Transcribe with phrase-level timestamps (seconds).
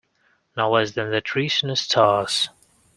[0.57, 2.49] No less than the trees and the stars